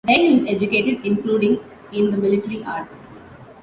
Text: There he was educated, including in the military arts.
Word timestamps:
There 0.05 0.17
he 0.17 0.31
was 0.41 0.49
educated, 0.49 1.05
including 1.05 1.59
in 1.91 2.09
the 2.09 2.17
military 2.17 2.63
arts. 2.63 2.97